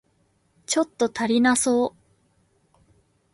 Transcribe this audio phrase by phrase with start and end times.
[0.65, 2.81] ちょっと足りなそう